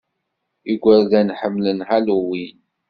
[0.73, 2.57] Igerdan ḥemmlen Halloween.